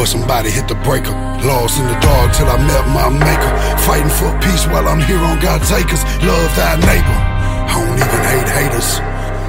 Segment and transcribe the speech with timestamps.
[0.00, 1.12] but somebody hit the breaker.
[1.44, 3.52] Lost in the dark till I met my maker.
[3.84, 6.00] Fighting for peace while I'm here on God's acres.
[6.24, 7.18] Love thy neighbor.
[7.68, 8.96] I don't even hate haters.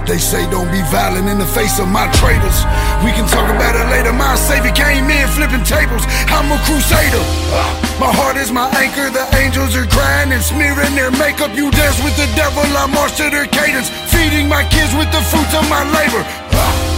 [0.04, 2.68] They say don't be violent in the face of my traitors.
[3.00, 4.12] We can talk about it later.
[4.12, 6.04] My savior came in flipping tables.
[6.28, 7.24] I'm a crusader.
[7.96, 9.08] My heart is my anchor.
[9.08, 11.56] The angels are crying and smearing their makeup.
[11.56, 12.68] You dance with the devil.
[12.76, 13.88] I march to their cadence.
[14.12, 16.91] Feeding my kids with the fruits of my labor.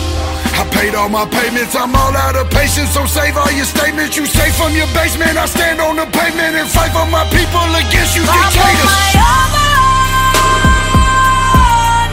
[0.54, 2.92] I paid all my payments, I'm all out of patience.
[2.94, 4.16] So save all your statements.
[4.18, 5.38] You say from your basement.
[5.38, 8.94] I stand on the pavement and fight for my people against you dictators.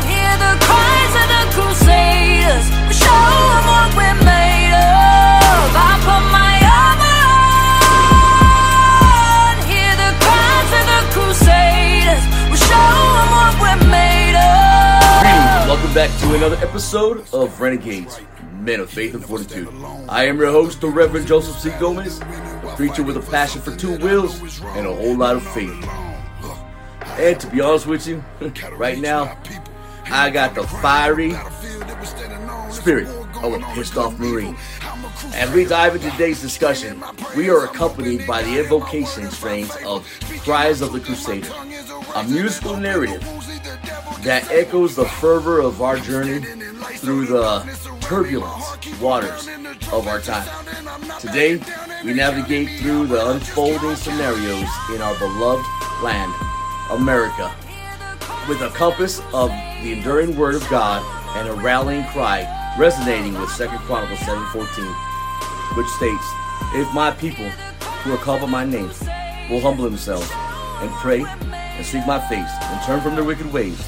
[0.09, 2.67] Hear the cries of the crusaders.
[2.97, 5.77] Show 'em what we're made of.
[5.77, 7.20] I put my armor
[9.48, 9.55] on.
[9.69, 12.25] Hear the cries of the crusaders.
[12.57, 15.69] Show 'em what we're made of.
[15.69, 18.19] Welcome back to another episode of Renegadez,
[18.61, 19.69] Men of Faith and Fortitude.
[20.08, 21.70] I am your host, the Reverend Joseph C.
[21.80, 25.83] Gomez, a preacher with a passion for two wills and a whole lot of faith.
[27.19, 28.22] And to be honest with you,
[28.77, 29.39] right now,
[30.06, 31.34] I got the fiery
[32.70, 33.08] spirit
[33.42, 34.56] of a pissed off Marine.
[35.33, 37.02] As we dive into today's discussion,
[37.36, 40.06] we are accompanied by the invocation strains of
[40.42, 41.52] Cries of the Crusader,
[42.14, 43.22] a musical narrative
[44.22, 46.41] that echoes the fervor of our journey
[46.97, 49.47] through the turbulent waters
[49.92, 50.44] of our time.
[51.20, 51.62] Today,
[52.05, 55.64] we navigate through the unfolding scenarios in our beloved
[56.02, 56.34] land,
[56.91, 57.55] America,
[58.48, 59.50] with a compass of
[59.84, 61.05] the enduring word of God
[61.36, 62.42] and a rallying cry
[62.77, 64.92] resonating with 2 Chronicles 7:14,
[65.77, 66.24] which states,
[66.74, 67.48] If my people
[68.02, 68.91] who are called by my name
[69.48, 70.28] will humble themselves
[70.80, 73.78] and pray and seek my face and turn from their wicked ways,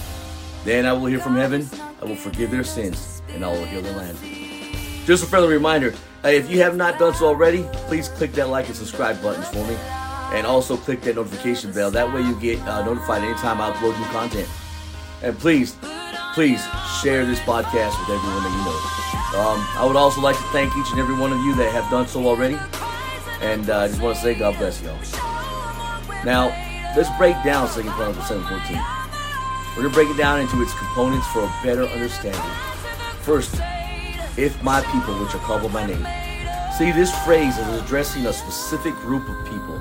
[0.64, 1.68] then I will hear from heaven,
[2.00, 4.16] I will forgive their sins, and will heal their land.
[5.04, 5.94] Just a friendly reminder,
[6.24, 9.48] uh, if you have not done so already, please click that like and subscribe buttons
[9.48, 9.74] for me.
[10.32, 11.90] And also click that notification bell.
[11.90, 14.48] That way you get uh, notified anytime I upload new content.
[15.22, 15.76] And please,
[16.34, 16.64] please
[17.02, 19.02] share this podcast with everyone that you know.
[19.42, 21.90] Um, I would also like to thank each and every one of you that have
[21.90, 22.58] done so already.
[23.40, 24.96] And uh, I just want to say God bless y'all.
[26.24, 26.48] Now,
[26.96, 29.02] let's break down 2 Chronicles 7.14.
[29.76, 32.71] We're going to break it down into its components for a better understanding.
[33.22, 33.54] First,
[34.36, 36.06] if my people, which are called by my name.
[36.76, 39.78] See, this phrase is addressing a specific group of people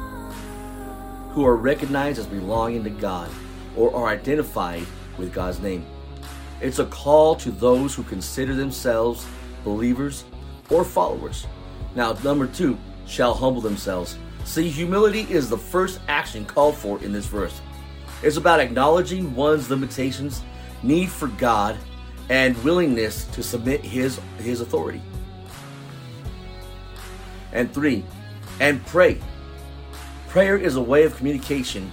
[1.31, 3.31] who are recognized as belonging to God
[3.75, 4.85] or are identified
[5.17, 5.83] with God's name.
[6.61, 9.25] It's a call to those who consider themselves
[9.63, 10.23] believers
[10.69, 11.47] or followers.
[11.95, 12.77] Now, number two,
[13.07, 14.19] shall humble themselves.
[14.43, 17.59] See, humility is the first action called for in this verse.
[18.21, 20.43] It's about acknowledging one's limitations,
[20.83, 21.75] need for God,
[22.31, 25.01] and willingness to submit his his authority.
[27.51, 28.05] And three,
[28.61, 29.19] and pray.
[30.29, 31.91] Prayer is a way of communication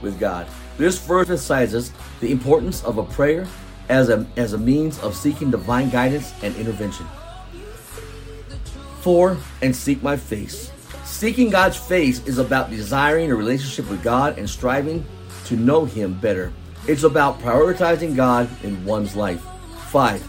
[0.00, 0.46] with God.
[0.78, 3.48] This verse emphasizes the importance of a prayer
[3.88, 7.06] as a, as a means of seeking divine guidance and intervention.
[9.00, 10.70] Four, and seek my face.
[11.04, 15.04] Seeking God's face is about desiring a relationship with God and striving
[15.46, 16.52] to know Him better.
[16.86, 19.44] It's about prioritizing God in one's life.
[19.90, 20.24] Five,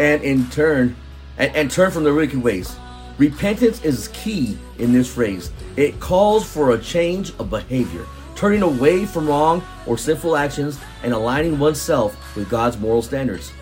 [0.00, 0.96] and in turn,
[1.36, 2.74] and, and turn from the wicked ways.
[3.18, 5.50] Repentance is key in this phrase.
[5.76, 11.12] It calls for a change of behavior, turning away from wrong or sinful actions and
[11.12, 13.52] aligning oneself with God's moral standards.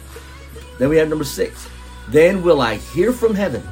[0.79, 1.69] Then we have number six.
[2.09, 3.69] Then will I hear from heaven.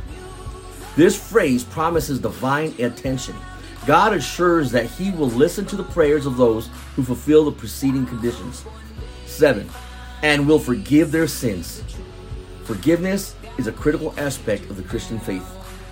[0.96, 3.36] This phrase promises divine attention.
[3.86, 8.06] God assures that He will listen to the prayers of those who fulfill the preceding
[8.06, 8.64] conditions.
[9.24, 9.70] Seven,
[10.22, 11.82] and will forgive their sins.
[12.64, 15.46] Forgiveness is a critical aspect of the Christian faith.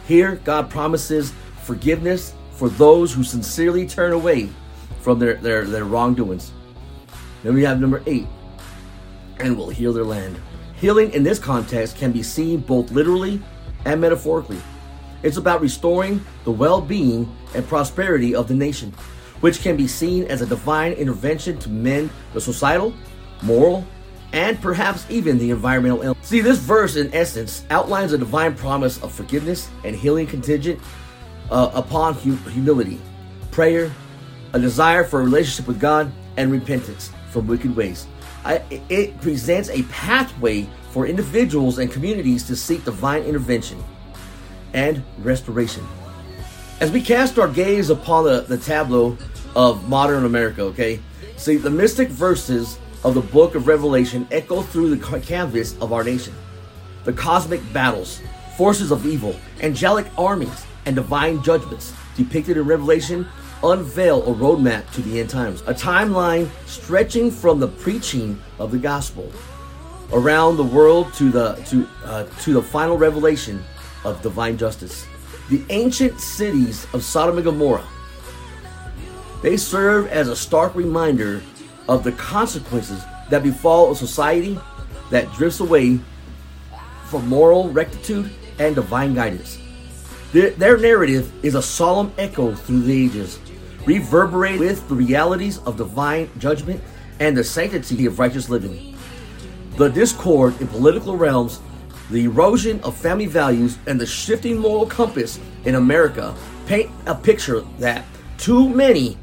[0.06, 4.48] Here, God promises forgiveness for those who sincerely turn away
[5.00, 6.52] from their, their, their wrongdoings.
[7.42, 8.26] Then we have number eight,
[9.38, 10.40] and will heal their land.
[10.76, 13.40] Healing in this context can be seen both literally
[13.84, 14.60] and metaphorically.
[15.22, 18.92] It's about restoring the well being and prosperity of the nation,
[19.40, 22.94] which can be seen as a divine intervention to mend the societal,
[23.42, 23.84] moral,
[24.32, 26.26] and perhaps even the environmental illness.
[26.26, 30.80] See, this verse, in essence, outlines a divine promise of forgiveness and healing contingent
[31.50, 33.00] uh, upon hu- humility,
[33.50, 33.90] prayer,
[34.52, 38.06] a desire for a relationship with God, and repentance from wicked ways.
[38.44, 43.82] I, it presents a pathway for individuals and communities to seek divine intervention
[44.72, 45.86] and restoration.
[46.80, 49.18] As we cast our gaze upon the, the tableau
[49.56, 51.00] of modern America, okay,
[51.36, 56.04] see, the mystic verses of the book of Revelation echo through the canvas of our
[56.04, 56.34] nation.
[57.04, 58.20] The cosmic battles,
[58.56, 63.26] forces of evil, angelic armies, and divine judgments depicted in Revelation
[63.62, 68.78] unveil a roadmap to the end times, a timeline stretching from the preaching of the
[68.78, 69.32] gospel
[70.12, 73.62] around the world to the to uh, to the final revelation
[74.04, 75.06] of divine justice.
[75.50, 77.86] The ancient cities of Sodom and Gomorrah
[79.40, 81.42] they serve as a stark reminder
[81.88, 84.58] of the consequences that befall a society
[85.10, 85.98] that drifts away
[87.06, 89.58] from moral rectitude and divine guidance.
[90.32, 93.38] Their, their narrative is a solemn echo through the ages,
[93.86, 96.82] reverberating with the realities of divine judgment
[97.20, 98.96] and the sanctity of righteous living.
[99.76, 101.60] The discord in political realms,
[102.10, 106.34] the erosion of family values, and the shifting moral compass in America
[106.66, 108.04] paint a picture that
[108.36, 109.16] too many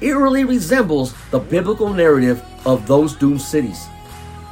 [0.00, 3.86] eerily resembles the biblical narrative of those doomed cities.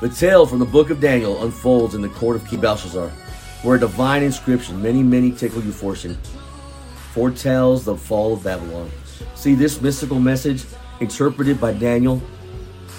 [0.00, 3.08] The tale from the book of Daniel unfolds in the court of King Belshazzar,
[3.62, 6.16] where a divine inscription, Mene, Mene, Tekel, Upharsin,
[7.12, 8.90] foretells the fall of Babylon.
[9.34, 10.64] See, this mystical message,
[11.00, 12.22] interpreted by Daniel,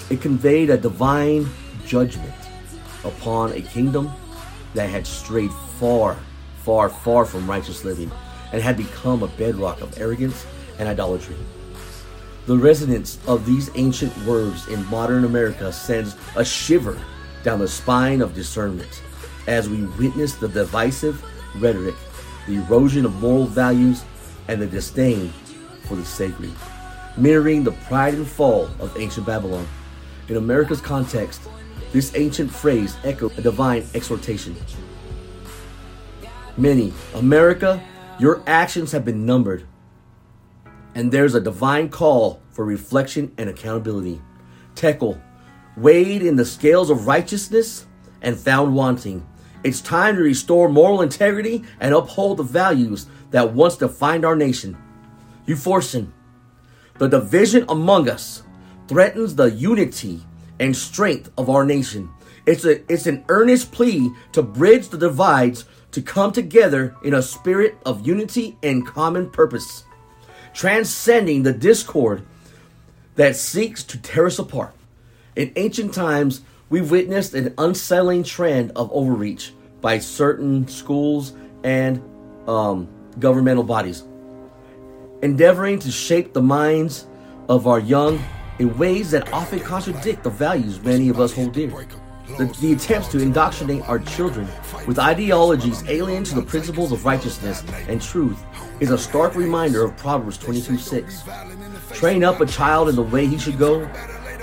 [0.10, 1.48] it conveyed a divine
[1.86, 2.34] judgment
[3.04, 4.12] upon a kingdom
[4.74, 6.18] that had strayed far,
[6.64, 8.12] far, far from righteous living
[8.52, 10.46] and had become a bedrock of arrogance
[10.80, 11.36] and idolatry.
[12.48, 16.98] The resonance of these ancient words in modern America sends a shiver
[17.44, 19.04] down the spine of discernment
[19.48, 21.22] as we witness the divisive
[21.58, 21.96] rhetoric,
[22.48, 24.06] the erosion of moral values,
[24.48, 25.34] and the disdain
[25.90, 26.54] for the sacred,
[27.18, 29.68] mirroring the pride and fall of ancient Babylon.
[30.30, 31.42] In America's context,
[31.92, 34.56] this ancient phrase echoed a divine exhortation.
[36.56, 37.84] Mene, America,
[38.22, 39.66] your actions have been numbered
[40.98, 44.20] and there's a divine call for reflection and accountability.
[44.74, 45.22] Tekel,
[45.78, 47.86] weighed in the scales of righteousness
[48.24, 49.24] and found wanting.
[49.64, 54.76] It's time to restore moral integrity and uphold the values that once defined our nation.
[55.46, 56.12] Upharsin,
[56.98, 58.42] the division among us
[58.88, 60.24] threatens the unity
[60.60, 62.10] and strength of our nation.
[62.48, 67.22] It's, a, it's an earnest plea to bridge the divides to come together in a
[67.22, 69.84] spirit of unity and common purpose
[70.58, 72.26] transcending the discord
[73.14, 74.74] that seeks to tear us apart.
[75.36, 81.34] In ancient times, we've witnessed an unsettling trend of overreach by certain schools
[81.64, 82.02] and
[82.48, 82.90] um,
[83.20, 84.04] governmental bodies,
[85.22, 87.06] endeavoring to shape the minds
[87.50, 88.20] of our young
[88.58, 91.70] in ways that often contradict the values many of us hold dear.
[92.40, 94.50] The, the, attempts to indoctrinate our children
[94.88, 98.44] with ideologies alien to the principles of righteousness and truth
[98.80, 101.24] is a stark reminder of Proverbs 22 6.
[101.94, 103.82] Train up a child in the way he should go,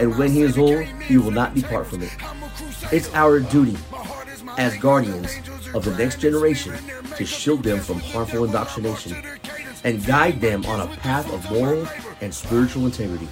[0.01, 2.13] and when he is old, he will not depart from it.
[2.93, 3.77] It's our duty
[4.59, 5.31] as guardians
[5.75, 6.75] of the next generation
[7.17, 9.17] to shield them from harmful indoctrination
[9.85, 11.87] and guide them on a path of moral
[12.21, 13.29] and spiritual integrity.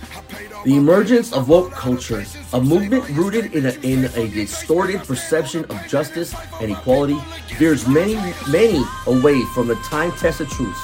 [0.64, 5.88] The emergence of woke culture, a movement rooted in a, in a distorted perception of
[5.88, 7.18] justice and equality,
[7.58, 8.14] veers many,
[8.48, 10.80] many away from the time tested truths.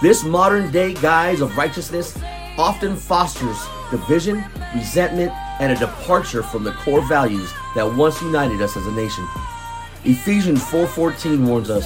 [0.00, 2.16] This modern day guise of righteousness
[2.56, 3.58] often fosters
[3.90, 4.44] division,
[4.76, 9.26] resentment, and a departure from the core values that once united us as a nation.
[10.04, 11.84] Ephesians 4:14 warns us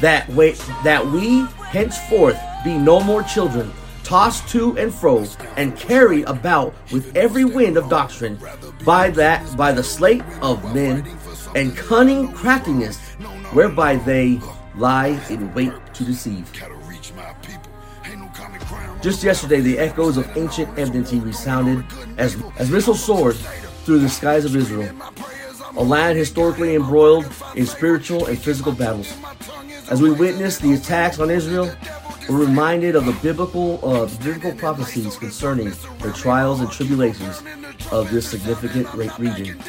[0.00, 3.70] that we, that we henceforth be no more children
[4.04, 5.24] tossed to and fro
[5.56, 8.38] and carried about with every wind of doctrine
[8.84, 11.06] by that by the sleight of men
[11.54, 12.98] and cunning craftiness
[13.52, 14.40] whereby they
[14.76, 16.50] lie in wait to deceive.
[19.02, 21.84] Just yesterday, the echoes of ancient enmity resounded
[22.18, 23.36] as, as missiles soared
[23.84, 24.94] through the skies of Israel,
[25.76, 27.26] a land historically embroiled
[27.56, 29.16] in spiritual and physical battles.
[29.90, 31.72] As we witness the attacks on Israel,
[32.28, 37.42] we're reminded of the biblical, uh, biblical prophecies concerning the trials and tribulations
[37.90, 39.60] of this significant region.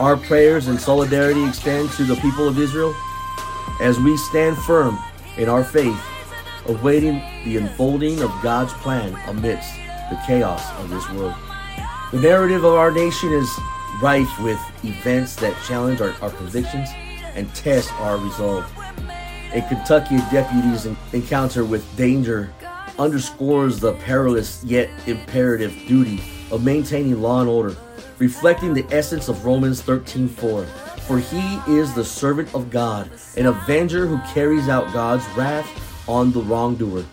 [0.00, 2.94] Our prayers and solidarity extend to the people of Israel
[3.80, 4.98] as we stand firm
[5.36, 6.00] in our faith,
[6.66, 9.74] awaiting the unfolding of God's plan amidst
[10.10, 11.34] the chaos of this world.
[12.12, 13.48] The narrative of our nation is
[14.02, 16.88] rife with events that challenge our, our convictions
[17.34, 18.64] and test our resolve.
[19.54, 22.52] A Kentucky deputy's encounter with danger
[22.98, 27.74] underscores the perilous yet imperative duty of maintaining law and order,
[28.18, 30.66] reflecting the essence of Romans 13:4.
[31.06, 35.66] For he is the servant of God, an avenger who carries out God's wrath
[36.06, 37.04] on the wrongdoer.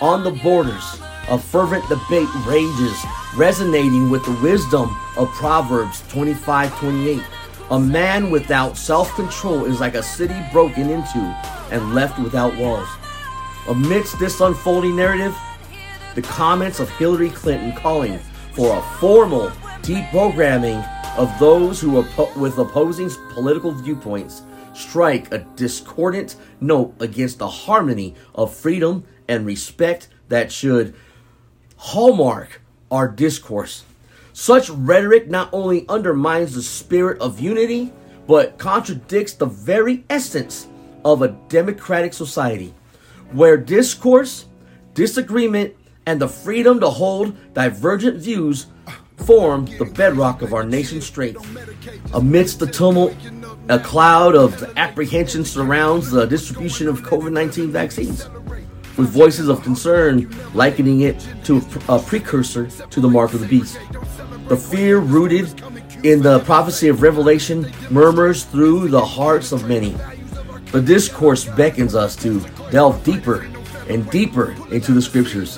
[0.00, 0.98] On the borders,
[1.28, 2.96] a fervent debate rages,
[3.36, 7.22] resonating with the wisdom of Proverbs 25:28.
[7.70, 12.88] A man without self control is like a city broken into and left without walls.
[13.68, 15.36] Amidst this unfolding narrative,
[16.14, 18.18] the comments of Hillary Clinton calling
[18.52, 19.48] for a formal
[19.82, 20.88] deprogramming
[21.18, 28.14] of those who are with opposing political viewpoints strike a discordant note against the harmony
[28.34, 30.94] of freedom and respect that should
[31.76, 33.84] hallmark our discourse.
[34.32, 37.92] Such rhetoric not only undermines the spirit of unity,
[38.26, 40.68] but contradicts the very essence
[41.04, 42.74] of a democratic society,
[43.32, 44.46] where discourse,
[44.94, 45.74] disagreement,
[46.06, 48.66] and the freedom to hold divergent views
[49.16, 51.44] form the bedrock of our nation's strength.
[52.12, 53.14] Amidst the tumult,
[53.68, 58.28] a cloud of apprehension surrounds the distribution of COVID 19 vaccines,
[58.96, 63.78] with voices of concern likening it to a precursor to the mark of the beast.
[64.48, 65.60] The fear rooted
[66.04, 69.96] in the prophecy of Revelation murmurs through the hearts of many.
[70.74, 72.40] The discourse beckons us to
[72.72, 73.46] delve deeper
[73.88, 75.56] and deeper into the scriptures,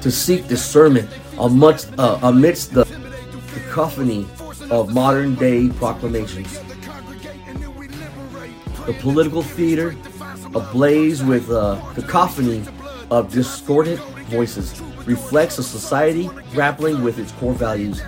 [0.00, 2.86] to seek discernment amidst, uh, amidst the
[3.52, 4.26] cacophony
[4.70, 6.58] of modern day proclamations.
[8.86, 9.94] The political theater,
[10.54, 12.64] ablaze with a cacophony
[13.10, 18.00] of discordant voices, reflects a society grappling with its core values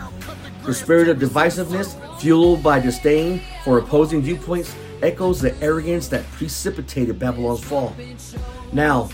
[0.64, 7.19] the spirit of divisiveness, fueled by disdain for opposing viewpoints, echoes the arrogance that precipitated
[7.19, 7.95] Babylon's fall.
[8.73, 9.11] Now,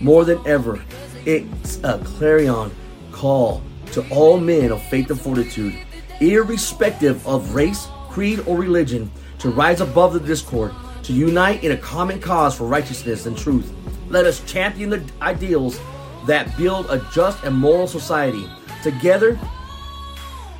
[0.00, 0.82] more than ever,
[1.24, 2.70] it's a clarion
[3.12, 5.74] call to all men of faith and fortitude,
[6.20, 10.72] irrespective of race, creed, or religion, to rise above the discord,
[11.04, 13.72] to unite in a common cause for righteousness and truth.
[14.08, 15.80] Let us champion the ideals
[16.26, 18.48] that build a just and moral society.
[18.82, 19.38] Together,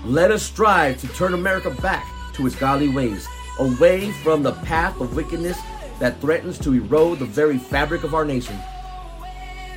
[0.05, 3.27] let us strive to turn America back to its godly ways,
[3.59, 5.59] away from the path of wickedness
[5.99, 8.57] that threatens to erode the very fabric of our nation.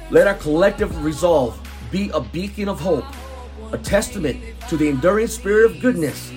[0.09, 1.59] Let our collective resolve
[1.89, 3.05] be a beacon of hope,
[3.71, 6.31] a testament to the enduring spirit of goodness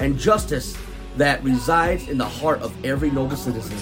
[0.00, 0.76] and justice
[1.16, 3.76] that resides in the heart of every noble citizen.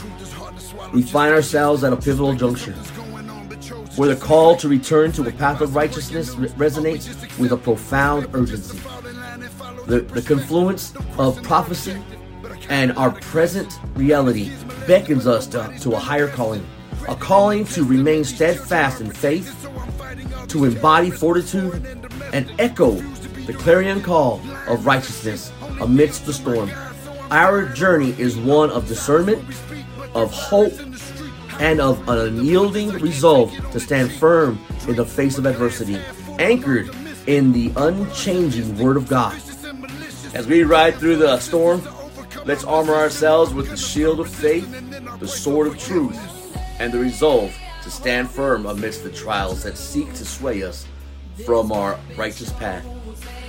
[0.92, 2.75] We find ourselves at a pivotal juncture
[3.96, 8.78] where the call to return to a path of righteousness resonates with a profound urgency
[9.87, 11.96] the, the confluence of prophecy
[12.68, 14.52] and our present reality
[14.87, 16.66] beckons us to, to a higher calling,
[17.08, 19.52] a calling to remain steadfast in faith,
[20.49, 21.85] to embody fortitude,
[22.32, 22.92] and echo
[23.46, 26.70] the clarion call of righteousness amidst the storm.
[27.30, 29.42] Our journey is one of discernment,
[30.14, 30.73] of hope,
[31.58, 34.58] and of an unyielding resolve to stand firm
[34.88, 35.99] in the face of adversity,
[36.38, 36.94] anchored
[37.26, 39.35] in the unchanging Word of God.
[40.35, 41.82] As we ride through the storm,
[42.46, 44.70] let's armor ourselves with the shield of faith,
[45.18, 46.16] the sword of truth,
[46.78, 50.86] and the resolve to stand firm amidst the trials that seek to sway us
[51.44, 52.86] from our righteous path.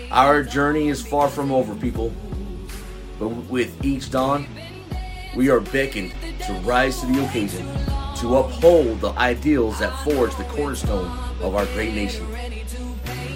[0.10, 2.12] Our journey is far from over, people.
[3.20, 4.48] But with each dawn,
[5.36, 6.14] we are beckoned
[6.48, 7.68] to rise to the occasion,
[8.18, 11.08] to uphold the ideals that forge the cornerstone
[11.42, 12.26] of our great nation.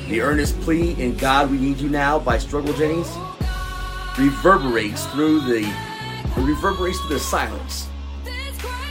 [0.08, 3.15] The earnest plea in God We Need You Now by Struggle Jennings
[4.18, 5.63] reverberates through the
[6.38, 7.88] reverberates through the silence,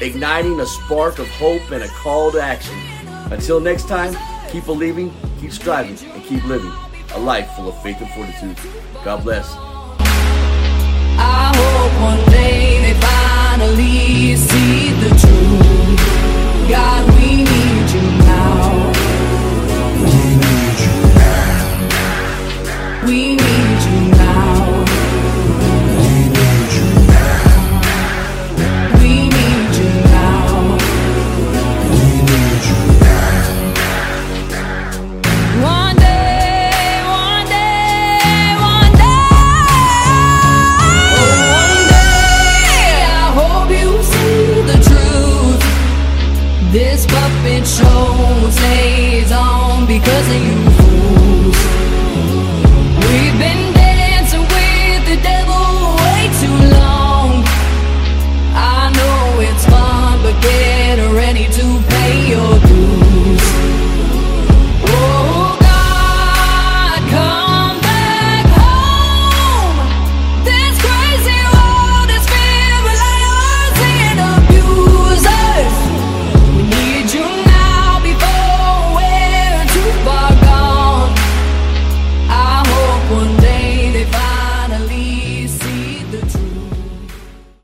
[0.01, 2.77] igniting a spark of hope and a call to action.
[3.31, 4.17] Until next time,
[4.51, 6.73] keep believing, keep striving, and keep living
[7.15, 8.57] a life full of faith and fortitude.
[9.05, 9.55] God bless.
[11.23, 16.71] I hope one day they finally see the truth.
[16.71, 17.60] God, we need